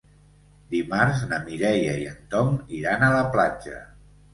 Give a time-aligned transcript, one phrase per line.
[0.75, 2.53] Dimarts na Mireia i en Tom
[2.83, 3.89] iran a la platja.